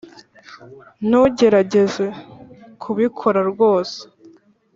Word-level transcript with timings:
ntugerageze. 1.07 2.05
kubikora 2.81 3.39
rwose 3.51 3.99